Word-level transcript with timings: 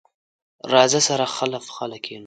راځه، 0.73 0.99
سره 1.07 1.25
خله 1.35 1.57
په 1.65 1.71
خله 1.77 1.97
کېنو. 2.05 2.19